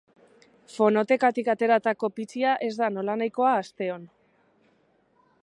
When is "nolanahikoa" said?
2.97-3.53